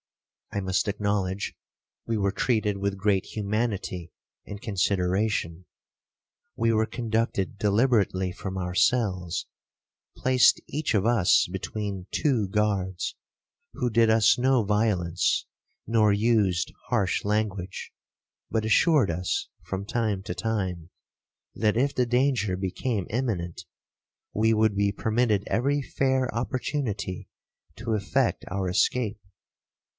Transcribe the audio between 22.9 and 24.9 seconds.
imminent, we would